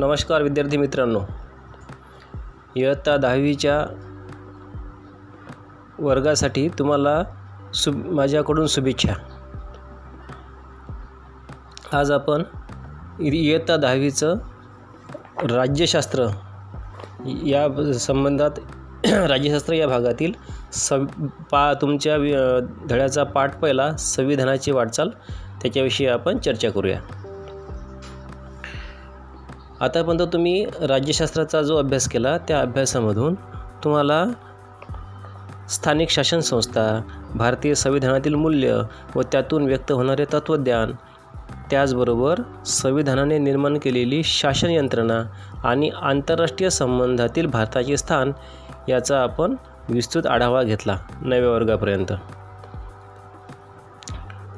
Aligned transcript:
नमस्कार 0.00 0.42
विद्यार्थी 0.42 0.76
मित्रांनो. 0.76 1.20
इयत्ता 2.76 3.16
दहावीच्या 3.16 3.86
वर्गासाठी 5.98 6.68
तुम्हाला 6.68 7.22
सु 7.74 7.92
माझ्याकडून 7.92 8.66
शुभेच्छा. 8.66 9.12
आज 11.92 12.12
आपण 12.12 12.42
इ- 13.20 13.50
इयत्ता 13.50 13.76
दहावीचं 13.76 14.34
राज्यशास्त्र 15.50 16.26
या 17.26 17.92
संबंधात 17.92 18.50
राज्यशास्त्र 19.06 19.72
या 19.72 19.86
भागातील 19.86 20.32
सं 20.72 21.04
पा 21.50 21.74
तुमच्या 21.80 22.16
वि- 22.16 22.60
धड्याचा 22.88 23.24
पाठ 23.24 23.58
पहिला 23.58 23.96
संविधानाची 23.96 24.72
वाटचाल 24.72 25.08
त्याच्याविषयी 25.62 26.06
आपण 26.06 26.38
चर्चा 26.38 26.70
करूया. 26.70 27.00
आतापर्यंत 29.80 30.32
तुम्ही 30.32 30.66
राज्यशास्त्राचा 30.80 31.62
जो 31.62 31.76
अभ्यास 31.76 32.08
केला 32.08 32.38
त्या 32.38 32.60
अभ्यासामधून 32.60 33.34
तुम्हाला 33.84 34.24
स्थानिक 35.70 36.10
शासन 36.10 36.40
संस्था 36.40 37.02
भारतीय 37.34 37.74
संविधानातील 37.74 38.34
मूल्य 38.34 38.80
व 39.16 39.22
त्यातून 39.22 39.64
व्यक्त 39.64 39.92
होणारे 39.92 40.24
तत्त्वज्ञान 40.24 40.92
त्याचबरोबर 41.70 42.38
संविधानाने 42.66 43.38
निर्माण 43.38 43.78
केलेली 43.78 44.22
शासन 44.22 44.70
यंत्रणा 44.70 45.22
आणि 45.64 45.90
आंतरराष्ट्रीय 46.02 46.70
संबंधातील 46.70 47.46
भारताचे 47.46 47.96
स्थान 47.96 48.32
याचा 48.88 49.22
आपण 49.22 49.54
विस्तृत 49.88 50.26
आढावा 50.26 50.62
घेतला 50.62 50.98
नव्या 51.22 51.50
वर्गापर्यंत. 51.50 52.12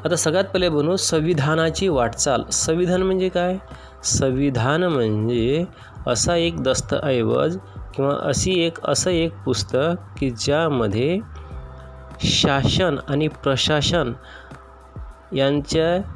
आता 0.05 0.17
सगळ्यात 0.17 0.45
पहिले 0.45 0.69
बनू 0.69 0.97
संविधानाची 0.97 1.89
वाटचाल. 1.89 2.43
संविधान 2.53 3.03
म्हणजे 3.03 3.29
काय? 3.29 3.59
संविधान 4.05 4.83
म्हणजे 4.83 5.64
असा 6.06 6.36
एक 6.36 6.62
दस्तऐवज 6.62 7.58
किंवा 7.95 8.14
अशी 8.22 8.61
एक 8.61 8.78
असं 8.84 9.11
एक 9.11 9.33
पुस्तक 9.45 10.19
की 10.19 10.31
ज्यामध्ये 10.31 11.19
शासन 12.20 12.97
आणि 13.08 13.28
प्रशासन 13.28 14.12
यांच्या 15.33 16.11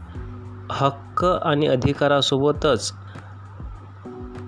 हक्क 0.70 1.24
आणि 1.24 1.66
अधिकारासोबतच 1.66 2.92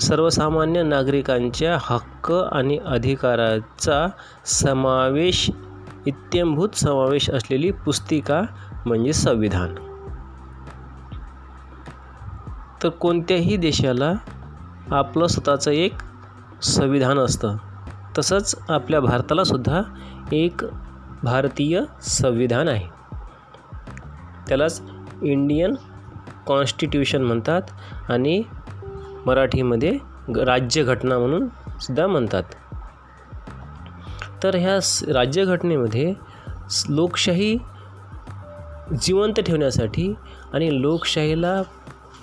सर्वसामान्य 0.00 0.82
नागरिकांच्या 0.82 1.78
हक्क 1.80 2.32
आणि 2.32 2.78
अधिकाराचा 2.86 4.08
समावेश 4.44 5.50
इत्यंभूत 6.06 6.68
समावेश 6.74 7.30
असलेली 7.30 7.70
पुस्तिका 7.70 8.42
म्हणजे 8.86 9.12
संविधान. 9.12 9.74
तर 12.82 12.88
कोणत्याही 12.88 13.56
देशाला 13.56 14.12
आपलं 14.90 15.26
स्वतःचं 15.26 15.70
एक 15.70 15.92
संविधान 16.62 17.18
असतं. 17.18 17.56
तसंच 18.18 18.54
आपल्या 18.68 19.00
भारतालासुद्धा 19.00 19.82
एक 20.32 20.60
भारतीय 21.22 21.80
संविधान 22.02 22.68
आहे. 22.68 22.86
त्यालाच 24.48 24.82
इंडियन 25.22 25.74
कॉन्स्टिट्यूशन 26.46 27.22
म्हणतात 27.22 27.62
आणि 28.08 28.42
मराठीमध्ये 29.26 29.98
राज्यघटना 30.28 31.18
म्हणून 31.18 31.48
सुद्धा 31.80 32.06
म्हणतात. 32.06 32.42
तर 34.42 34.54
ह्या 34.54 34.80
स- 34.80 35.04
राज्यघटनेमध्ये 35.04 36.14
लोकशाही 36.88 37.58
जिवंत 39.02 39.40
ठेवण्यासाठी 39.40 40.14
आणि 40.52 40.82
लोकशाहीला 40.82 41.62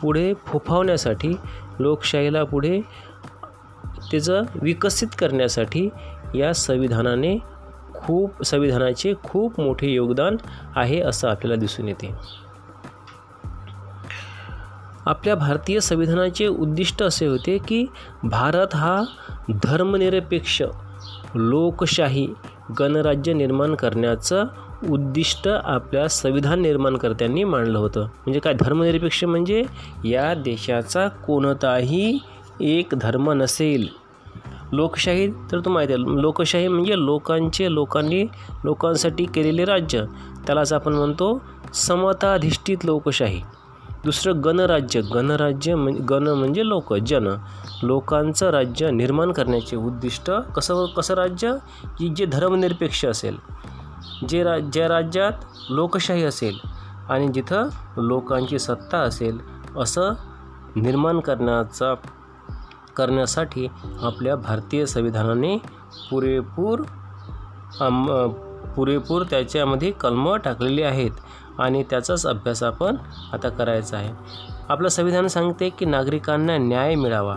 पुढे 0.05 0.33
फोफावण्यासाठी 0.47 1.33
लोकशाहीला 1.79 2.43
पुढे 2.43 2.79
त्याचं 4.11 4.43
विकसित 4.61 5.07
करण्यासाठी 5.19 5.89
या 6.35 6.53
संविधानाने 6.53 7.37
खूप 7.95 8.43
संविधानाचे 8.43 9.13
खूप 9.23 9.59
मोठे 9.59 9.87
योगदान 9.87 10.37
आहे 10.75 11.01
असं 11.01 11.29
आपल्याला 11.29 11.55
दिसून 11.55 11.87
येते. 11.87 12.13
आपल्या 15.05 15.35
भारतीय 15.35 15.79
संविधानाचे 15.79 16.47
उद्दिष्ट 16.47 17.03
असे 17.03 17.25
होते 17.27 17.57
की 17.57 17.85
भारत 18.23 18.75
हा 18.75 19.03
धर्मनिरपेक्ष 19.63 20.61
लोकशाही 21.35 22.27
गणराज्य 22.79 23.33
निर्माण 23.33 23.75
करण्याचं 23.75 24.45
उद्दिष्ट 24.89 25.47
आपल्या 25.47 26.07
संविधान 26.07 26.61
निर्माणकर्त्यांनी 26.61 27.43
मांडलं 27.43 27.79
होतं. 27.79 28.01
म्हणजे 28.01 28.39
काय? 28.39 28.53
धर्मनिरपेक्ष 28.53 29.23
म्हणजे 29.23 29.63
या 30.05 30.33
देशाचा 30.33 31.07
कोणताही 31.07 32.19
एक 32.61 32.87
धर्म 33.01 33.31
नसेल. 33.31 33.87
लोकशाही 34.71 35.31
तर 35.31 35.59
तो 35.59 35.69
माहिती 35.69 35.93
आहे 35.93 36.01
लोकशाही 36.21 36.67
म्हणजे 36.67 36.93
लोकांचे 36.97 37.73
लोकांनी 37.73 38.23
लोकांसाठी 38.63 39.25
केलेले 39.25 39.65
राज्य. 39.65 40.03
त्यालाच 40.45 40.73
आपण 40.73 40.93
म्हणतो 40.93 41.41
समताधिष्ठित 41.73 42.77
लोकशाही. 42.83 43.41
दुसरं 44.05 44.43
गणराज्य. 44.43 45.01
गणराज्य 45.13 45.75
म्हणजे 45.75 46.01
गण 46.01 46.27
म्हणजे 46.27 46.67
लोक 46.67 46.93
जन. 47.07 47.27
लोकांचं 47.83 48.49
राज्य 48.49 48.91
निर्माण 48.91 49.31
करण्याचे 49.31 49.75
उद्दिष्ट 49.75 50.31
कसं 50.55 50.85
कसं 50.97 51.13
राज्य? 51.13 51.53
की 51.99 52.07
जे 52.07 52.25
धर्मनिरपेक्ष 52.25 53.05
असेल 53.05 53.37
जे 54.29 54.43
रा 54.43 54.57
ज्या 54.73 54.87
राज्यात 54.87 55.31
लोकशाही 55.69 56.23
असेल 56.23 56.57
आणि 57.09 57.27
जिथं 57.27 57.69
लोकांची 57.97 58.59
सत्ता 58.59 58.97
असेल 58.97 59.39
असं 59.77 60.13
निर्माण 60.75 61.19
करण्याचा 61.19 61.93
करण्यासाठी 62.97 63.67
आपल्या 64.01 64.35
भारतीय 64.35 64.85
संविधानाने 64.85 65.57
पुरेपूर 66.11 66.79
आम 67.81 68.05
पुरेपूर 68.75 69.23
त्याच्यामध्ये 69.23 69.91
कलमं 69.91 70.37
टाकलेली 70.37 70.81
आहेत. 70.81 71.11
आणि 71.59 71.83
त्याचाच 71.83 72.25
अभ्यास 72.25 72.63
आपण 72.63 72.95
आता 73.33 73.49
करायचा 73.49 73.97
आहे. 73.97 74.13
आपलं 74.69 74.87
संविधान 74.87 75.27
सांगते 75.27 75.69
की 75.69 75.85
नागरिकांना 75.85 76.57
न्याय 76.57 76.95
मिळावा. 76.95 77.35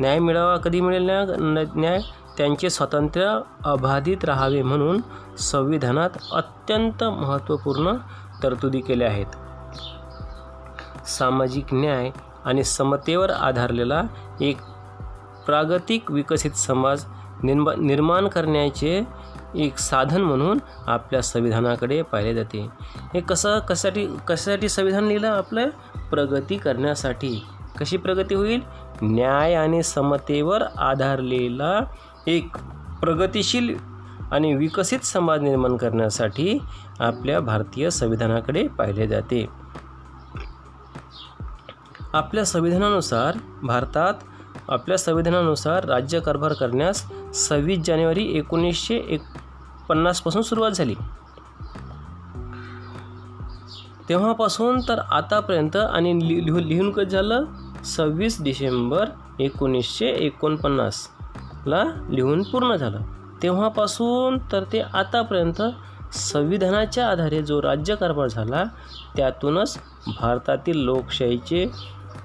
न्याय 0.00 0.18
मिळावा 0.18 0.56
कधी 0.56 0.80
मिळेल 0.80 1.02
न्याय 1.02 1.26
न- 1.38 1.78
न्याय 1.80 1.98
त्यांचे 2.38 2.70
स्वातंत्र्य 2.70 3.40
अबाधित 3.64 4.24
राहावे 4.24 4.62
म्हणून 4.62 5.00
संविधानात 5.38 6.10
अत्यंत 6.32 7.04
महत्त्वपूर्ण 7.04 7.92
तरतुदी 8.42 8.80
केल्या 8.80 9.08
आहेत. 9.08 9.26
सामाजिक 11.08 11.64
न्याय 11.72 12.10
आणि 12.44 12.64
समतेवर 12.64 13.30
आधारलेला 13.30 14.02
एक 14.40 14.60
प्रागतिक 15.46 16.10
विकसित 16.10 16.50
समाज 16.50 17.04
निर्मा 17.42 17.72
निर्माण 17.78 18.28
करण्याचे 18.28 19.02
एक 19.54 19.78
साधन 19.78 20.22
म्हणून 20.22 20.58
आपल्या 20.86 21.22
संविधानाकडे 21.22 22.02
पाहिले 22.02 22.34
जाते. 22.34 22.68
हे 23.14 23.20
कसं 23.20 23.58
कशासाठी 23.58 24.06
कशासाठी 24.06 24.68
संविधान 24.68 25.04
लिहिलं 25.04 25.28
आपलं? 25.28 25.68
प्रगती 26.10 26.56
करण्यासाठी. 26.56 27.46
कशी 27.80 27.96
प्रगती 27.96 28.34
होईल? 28.34 28.60
न्याय 29.02 29.54
आणि 29.54 29.82
समतेवर 29.82 30.62
आधारलेला 30.62 31.80
एक 32.26 32.56
प्रगतिशील 33.00 33.76
आणि 34.32 34.54
विकसित 34.54 34.98
समाज 34.98 35.40
निर्माण 35.40 35.76
करण्यासाठी 35.76 36.58
आपल्या 37.00 37.40
भारतीय 37.40 37.90
संविधानाकडे 37.90 38.68
पाहिले 38.68 39.06
जाते. 39.06 39.46
आपल्या 42.12 42.44
संविधानानुसार 42.44 43.38
भारतात 43.62 44.14
आपल्या 44.68 44.98
संविधानानुसार 44.98 45.84
राज्यकारभार 45.84 46.52
करण्यास 46.52 47.12
सव्वीस 47.34 47.78
जानेवारी 47.78 48.38
एकोणीसशे 48.38 48.96
एक 48.96 49.22
पन्नासपासून 49.88 50.42
सुरुवात 50.42 50.70
झाली. 50.70 50.94
तेव्हापासून 54.08 54.80
तर 54.88 54.98
आतापर्यंत 54.98 55.76
आणि 55.76 56.28
लि 56.28 56.44
लिहून 56.44 56.64
लिहून 56.64 56.92
कधी 56.92 57.10
झालं? 57.10 57.44
सव्वीस 57.84 58.42
डिसेंबर 58.42 59.08
एकोणीसशे 59.38 60.06
एकोणपन्नासला 60.06 61.84
लिहून 62.10 62.42
पूर्ण 62.42 62.76
झालं. 62.76 63.00
तेव्हापासून 63.42 64.38
तर 64.52 64.64
ते 64.72 64.80
आतापर्यंत 64.80 65.62
संविधानाच्या 66.12 67.08
आधारे 67.08 67.42
जो 67.42 67.62
राज्यकारभार 67.62 68.26
झाला 68.26 68.64
त्यातूनच 69.16 69.78
भारतातील 70.20 70.78
लोकशाहीचे 70.78 71.70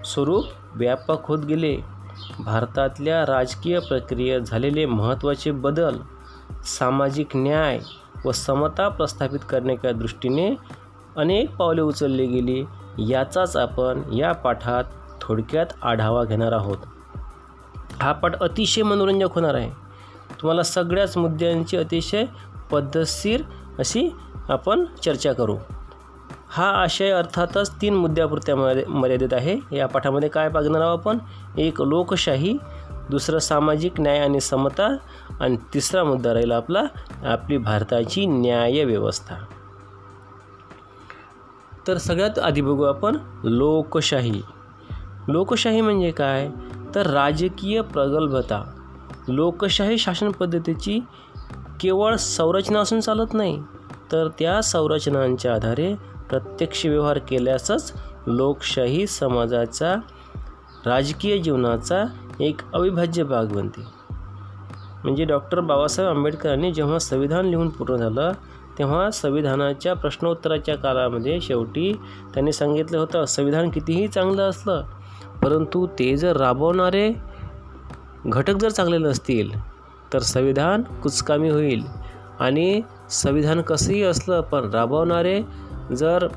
स्वरूप 0.05 0.45
व्यापक 0.73 1.25
होत 1.25 1.39
गेले. 1.39 2.00
भारतातल्या 2.39 3.25
राजकीय 3.25 3.79
प्रक्रियेत 3.79 4.41
झालेले 4.41 4.85
महत्त्वाचे 4.85 5.51
बदल 5.51 5.97
सामाजिक 6.65 7.27
न्याय 7.35 7.79
व 8.25 8.31
समता 8.31 8.87
प्रस्थापित 8.87 9.39
करण्याच्या 9.49 9.91
दृष्टीने 9.91 10.55
अनेक 11.17 11.55
पावले 11.55 11.81
उचलली 11.81 12.27
गेली. 12.27 12.65
याचाच 12.97 13.57
आपण 13.57 14.01
या 14.13 14.31
पाठात 14.31 14.83
थोडक्यात 15.21 15.65
आढावा 15.81 16.23
घेणार 16.23 16.51
आहोत. 16.51 16.77
हा 18.01 18.11
पाठ 18.11 18.39
अतिशय 18.39 18.83
मनोरंजक 18.83 19.33
होणार 19.35 19.55
आहे. 19.55 19.69
तुम्हाला 20.41 20.63
सगळ्याच 20.63 21.17
मुद्द्यांची 21.17 21.77
अतिशय 21.77 22.25
पद्धतशीर 22.71 23.43
अशी 23.79 24.09
आपण 24.49 24.85
चर्चा 24.85 25.33
करू. 25.33 25.57
हा 26.53 26.65
आशय 26.65 27.09
अर्थातच 27.09 27.81
तीन 27.81 27.93
मुद्द्यापुरत्या 27.93 28.55
मर्या 28.55 28.89
मर्यादित 28.89 29.33
आहे. 29.33 29.77
या 29.77 29.87
पाठामध्ये 29.87 30.29
काय 30.29 30.49
बघणार 30.49 30.81
आहोत 30.81 30.99
आपण? 30.99 31.17
एक 31.57 31.81
लोकशाही 31.81 32.57
दुसरं 33.09 33.39
सामाजिक 33.39 34.01
न्याय 34.01 34.19
आणि 34.19 34.39
समता 34.39 34.95
आणि 35.39 35.57
तिसरा 35.73 36.03
मुद्दा 36.03 36.33
राहील 36.33 36.51
आपला 36.51 36.83
आपली 37.25 37.57
भारताची 37.57 38.25
न्याय 38.25 38.83
व्यवस्था. 38.83 39.35
तर 41.87 41.97
सगळ्यात 41.97 42.39
आधी 42.39 42.61
बघू 42.61 42.83
आपण 42.83 43.17
लोकशाही. 43.43 44.41
लोकशाही 45.27 45.81
म्हणजे 45.81 46.11
काय? 46.11 46.49
तर 46.95 47.07
राजकीय 47.07 47.81
प्रगल्भता. 47.81 48.63
लोकशाही 49.27 49.97
शासन 49.97 50.31
पद्धतीची 50.31 50.99
केवळ 51.79 52.15
संरचना 52.15 52.79
असून 52.79 52.99
चालत 52.99 53.33
नाही 53.33 53.63
तर 54.11 54.27
त्या 54.39 54.61
संरचनांच्या 54.61 55.53
आधारे 55.53 56.11
प्रत्यक्ष 56.31 56.85
व्यवहार 56.85 57.17
केल्यासच 57.17 57.93
लोकशाही 58.27 59.07
समाजाचा 59.07 59.93
राजकीय 60.85 61.37
जीवनाचा 61.37 62.03
एक 62.39 62.61
अविभाज्य 62.73 63.23
भाग 63.23 63.45
बनते. 63.45 63.81
म्हणजे 65.03 65.25
डॉक्टर 65.25 65.59
बाबासाहेब 65.59 66.09
आंबेडकरांनी 66.11 66.71
जेव्हा 66.71 66.99
संविधान 66.99 67.45
लिहून 67.45 67.69
पूर्ण 67.69 67.95
झालं 67.95 68.31
तेव्हा 68.77 69.09
संविधानाच्या 69.11 69.93
प्रश्नोत्तराच्या 69.93 70.75
काळामध्ये 70.75 71.39
शेवटी 71.41 71.93
त्यांनी 72.33 72.51
सांगितलं 72.51 72.97
होतं 72.97 73.25
संविधान 73.25 73.69
कितीही 73.69 74.07
चांगलं 74.07 74.49
असलं 74.49 74.83
परंतु 75.43 75.85
ते 75.99 76.15
जर 76.17 76.37
राबवणारे 76.37 77.11
घटक 78.25 78.55
जर 78.55 78.69
चांगले 78.69 78.97
नसतील 78.97 79.51
तर 80.13 80.19
संविधान 80.19 80.81
कुचकामी 81.03 81.49
होईल. 81.49 81.83
आणि 82.39 82.81
संविधान 83.09 83.61
कसंही 83.61 84.01
असलं 84.03 84.41
पण 84.41 84.69
राबवणारे 84.69 85.41
जर 85.95 86.27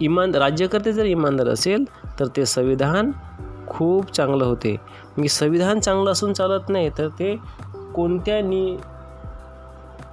इमान 0.00 0.34
राज्यकर्ते 0.34 0.92
जर 0.92 1.04
इमानदार 1.04 1.48
असेल 1.48 1.84
तर 2.20 2.26
ते 2.26 2.46
संविधान 2.46 3.12
खूप 3.66 4.12
चांगलं 4.12 4.44
होते. 4.44 4.72
म्हणजे 4.72 5.28
संविधान 5.28 5.80
चांगलं 5.80 6.10
असून 6.10 6.32
चालत 6.32 6.68
नाही 6.68 6.90
तर 6.98 7.08
ते 7.08 7.36
कोणत्या 7.94 8.40
नि 8.40 8.76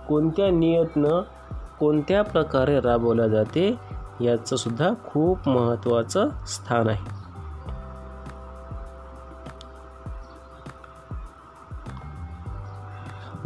कोणत्या 0.07 0.49
नियतनं 0.51 1.21
कोणत्या 1.79 2.21
प्रकारे 2.21 2.79
राबवल्या 2.79 3.27
जाते 3.27 3.79
याचंसुद्धा 4.21 4.89
खूप 5.05 5.49
महत्त्वाचं 5.49 6.29
स्थान 6.47 6.87
आहे. 6.87 7.26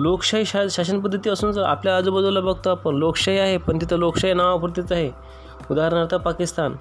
लोकशाही 0.01 0.45
शा 0.45 0.63
शासनपद्धती 0.71 1.29
असून 1.29 1.51
जर 1.51 1.63
आपल्या 1.63 1.95
आजूबाजूला 1.97 2.39
बघतो 2.39 2.69
आपण 2.69 2.95
लोकशाही 2.95 3.37
आहे 3.37 3.57
पण 3.57 3.77
तिथं 3.81 3.97
लोकशाही 3.99 4.33
नावापुरतीच 4.33 4.91
आहे. 4.91 5.09
उदाहरणार्थ 5.71 6.15
पाकिस्तान. 6.15 6.75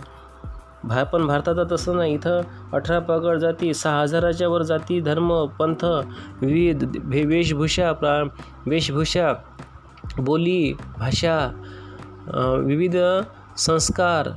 भा 0.84 1.02
पण 1.05 1.26
भारतात 1.26 1.64
तसं 1.72 1.96
नाही. 1.96 2.14
इथं 2.14 2.40
अठरा 2.72 2.99
पगड 2.99 3.38
जाती 3.38 3.72
सहा 3.75 4.00
हजाराच्या 4.00 4.49
वर 4.49 4.62
जाती 4.62 5.00
धर्म 5.00 5.32
पंथ 5.58 5.84
विविध 6.43 6.84
भे 7.05 7.25
वेशभूषा 7.25 7.93
प्रा 7.93 8.22
वेशभूषा 8.67 9.32
बोली 10.19 10.72
भाषा 10.99 11.37
विविध 12.64 12.96
संस्कार 13.58 14.28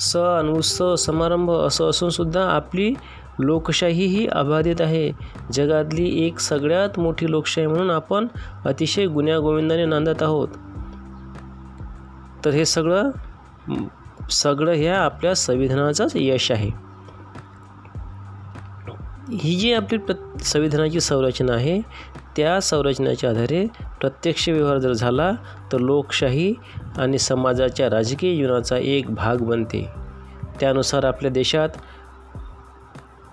सण 0.00 0.48
उत्सव 0.56 0.94
समारंभ 0.96 1.50
असं 1.50 1.88
असूनसुद्धा 1.90 2.44
आपली 2.50 2.92
लोकशाही 3.38 4.06
ही 4.06 4.26
अबाधित 4.26 4.80
आहे. 4.80 5.12
जगातली 5.52 6.26
एक 6.26 6.38
सगळ्यात 6.38 6.98
मोठी 6.98 7.30
लोकशाही 7.30 7.66
म्हणून 7.66 7.90
आपण 7.90 8.26
अतिशय 8.64 9.06
गुण्यागोविंदाने 9.06 9.84
नांदत 9.84 10.22
आहोत. 10.22 10.48
तर 12.44 12.50
हे 12.50 12.64
सगळं 12.64 13.10
सगळं 14.30 14.72
ह्या 14.72 14.98
आपल्या 14.98 15.34
संविधानाचंच 15.34 16.12
यश 16.14 16.50
आहे. 16.50 16.70
ही 19.32 19.54
जी 19.54 19.72
आपली 19.72 19.98
प्र 19.98 20.14
संविधानाची 20.40 21.00
संरचना 21.00 21.52
आहे 21.52 21.80
त्या 22.36 22.60
संरचनेच्या 22.60 23.30
आधारे 23.30 23.66
प्रत्यक्ष 24.00 24.48
व्यवहार 24.48 24.78
जर 24.78 24.92
झाला 24.92 25.32
तर 25.72 25.78
लोकशाही 25.78 26.54
आणि 26.98 27.18
समाजाच्या 27.18 27.90
राजकीय 27.90 28.36
जीवनाचा 28.36 28.78
एक 28.78 29.14
भाग 29.14 29.36
बनते. 29.36 29.88
त्यानुसार 30.60 31.04
आपल्या 31.04 31.30
देशात 31.30 31.68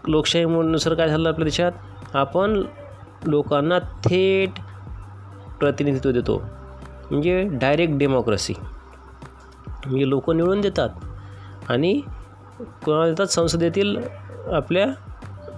लोकशाहीनुसार 0.08 0.94
काय 0.94 1.10
झालं 1.10 1.30
आपल्या 1.30 1.44
देशात? 1.44 1.72
आपण 2.16 2.62
लोकांना 3.26 3.80
थेट 3.80 4.50
प्रतिनिधित्व 5.60 6.12
देतो. 6.12 6.44
म्हणजे 7.12 7.44
डायरेक्ट 7.52 7.94
डेमोक्रेसी 7.98 8.54
म्हणजे 9.86 10.10
लोक 10.10 10.30
निवडून 10.32 10.62
देतात. 10.62 10.90
आणि 11.70 12.02
कोणाला 12.86 13.10
देतात? 13.10 13.28
संसदेतील 13.28 13.98
आपल्या 14.52 14.88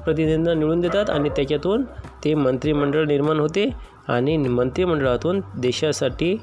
प्रतिनिधींना 0.05 0.53
निवडून 0.53 0.79
देतात 0.79 1.09
आणि 1.09 1.29
त्याच्यातून 1.29 1.83
ते 2.23 2.33
मंत्रिमंडळ 2.33 3.05
निर्माण 3.05 3.39
होते 3.39 3.69
आणि 4.07 4.37
मंत्रिमंडळातून 4.37 5.41
देशासाठी 5.57 6.37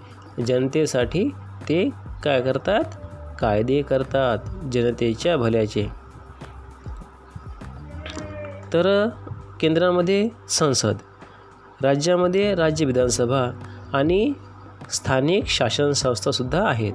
जनतेसाठी 0.47 1.29
ते 1.69 1.89
काय 2.25 2.41
करतात? 2.41 2.85
कायदे 3.41 3.83
करतात. 3.83 4.39
जनतेच्या 4.73 5.37
भल्याचे. 5.37 6.02
तर 8.73 9.09
केंद्रामध्ये 9.61 10.29
संसद 10.49 10.97
राज्यामध्ये 11.83 12.55
राज्य 12.55 12.87
विधानसभा 12.87 13.51
आणि 13.93 14.33
स्थानिक 14.91 15.47
शासन 15.47 15.93
संस्थासुद्धा 15.93 16.69
आहेत. 16.69 16.93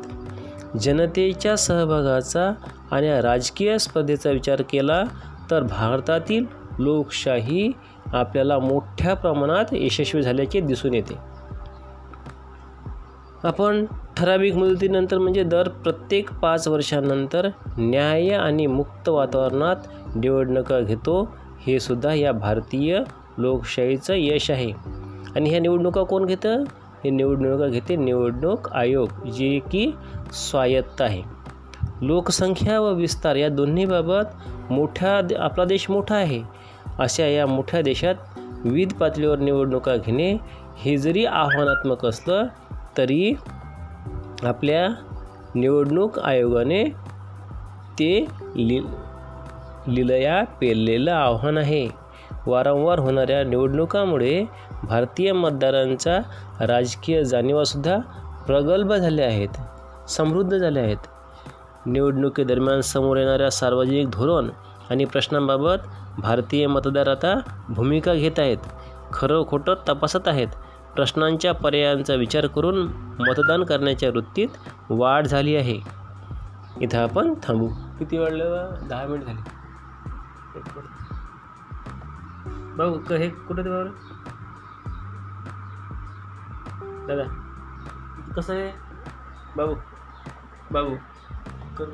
जनतेच्या 0.77 1.56
सहभागाचा 1.56 2.53
आणि 2.91 3.21
राजकीय 3.21 3.77
स्पर्धेचा 3.77 4.29
विचार 4.29 4.62
केला 4.69 5.03
तर 5.51 5.63
भारतातील 5.63 6.45
लोकशाही 6.79 7.71
आपल्याला 8.13 8.59
मोठ्या 8.59 9.13
प्रमाणात 9.13 9.65
यशस्वी 9.71 10.21
झाल्याचे 10.21 10.59
दिसून 10.59 10.94
येते. 10.94 11.18
आपण 13.44 13.85
ठराविक 14.18 14.56
मुदतीनंतर 14.56 15.18
म्हणजे 15.18 15.44
दर 15.44 15.68
प्रत्येक 15.68 16.33
पाच 16.33 16.68
वर्षानंतर 16.68 17.50
न्याय 17.77 18.29
आणि 18.29 18.65
मुक्त 18.68 19.09
वातावरणात 19.09 19.75
निवडणुका 20.15 20.79
घेतो 20.79 21.38
हे 21.68 21.80
सुद्धा 21.80 22.14
या 22.14 22.31
भारतीय 22.31 23.00
लोकशाहीचं 23.38 24.14
यश 24.18 24.52
आहे. 24.52 24.72
आणि 25.36 25.50
ह्या 25.50 25.60
निवडणुका 25.60 26.04
कोण 26.04 26.25
घेतं? 26.25 26.64
हे 27.04 27.10
निवडणुका 27.10 27.68
घेते 27.68 27.96
निवडणूक 27.96 28.69
आयोग 28.69 29.28
जे 29.28 29.60
की 29.60 29.92
स्वायत्त 30.34 31.02
आहे. 31.02 31.24
लोकसंख्या 32.02 32.80
व 32.80 32.94
विस्तार 32.94 33.36
या 33.36 33.50
दोन्हीबाबत 33.50 34.24
मोठ्या 34.72 35.44
आपला 35.44 35.65
देश 35.65 35.89
मोठा 35.89 36.15
आहे. 36.15 36.44
अशा 37.00 37.25
या 37.25 37.48
मोठ्या 37.48 37.82
देशात 37.82 38.15
विविध 38.63 38.94
पातळीवर 38.94 39.39
निवडणुका 39.39 39.96
घेणे 39.96 40.38
हे 40.77 40.98
जरी 40.98 41.25
आव्हानात्मक 41.25 42.06
असलं 42.06 42.44
तरी 42.98 43.34
आपल्या 44.44 44.89
निवडणूक 45.56 46.20
आयोगाने 46.20 46.84
ते 47.94 48.25
लि 48.56 48.80
लिलया 49.88 50.44
पेरलेलं 50.44 51.12
आव्हान 51.12 51.58
आहे. 51.58 51.88
वारंवार 52.48 53.00
होणाऱ्या 53.00 53.44
निवडणुकामुळे 53.44 54.46
भारतीय 54.84 55.32
मतदारांचा 55.32 56.20
राजकीय 56.62 57.24
जाणीवासुद्धा 57.24 57.98
प्रगल्भ 58.48 58.94
झाल्या 58.94 59.25
आहेत 59.25 59.50
समृद्ध 60.10 60.58
झाल्या 60.58 60.84
आहेत. 60.84 60.98
निवडणुकीदरम्यान 61.86 62.82
समोर 62.82 63.17
येणाऱ्या 63.17 63.51
सार्वजनिक 63.51 64.10
धोरण 64.10 64.50
आणि 64.89 65.06
प्रश्नांबाबत 65.06 65.88
भारतीय 66.17 66.67
मतदार 66.67 67.08
आता 67.08 67.39
भूमिका 67.70 68.13
घेत 68.13 68.39
आहेत 68.39 68.58
खरं 69.13 69.44
खोटं 69.48 69.74
तपासत 69.89 70.27
आहेत. 70.27 70.48
प्रश्नांच्या 70.96 71.53
पर्यायांचा 71.53 72.13
विचार 72.13 72.48
करून 72.48 72.77
मतदान 73.20 73.63
करण्याच्या 73.63 74.10
वृत्तीत 74.10 74.48
वाढ 74.89 75.27
झाली 75.27 75.56
आहे. 75.56 75.79
इथं 76.82 76.98
आपण 76.98 77.34
थांबू. 77.44 77.67
किती 77.67 78.17
वाढलं? 78.17 78.70
दहा 78.89 79.06
मिनिट 79.06 79.25
झाली. 79.25 79.39
भाऊ 82.77 83.00
क 83.00 83.12
हे 83.12 83.30
कुठं 83.30 83.63
ते 83.63 83.70
बाबा 83.70 83.89
दादा 87.08 87.25
कसं 88.34 88.54
आहे? 88.54 88.72
बाबू 89.58 89.75
बाबू 90.72 90.96
कर. 91.77 91.88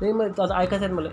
नाही 0.00 0.12
मग 0.12 0.40
आता 0.40 0.58
ऐकायचं 0.58 0.84
आहे 0.84 0.94
मला? 0.94 1.08